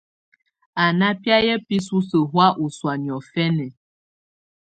[0.81, 3.67] Á ná bɛ̀áyá bisusǝ́ hɔ̀á ɔ́ sɔ̀á niɔ̀fɛna.